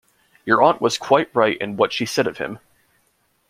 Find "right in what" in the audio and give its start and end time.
1.31-1.93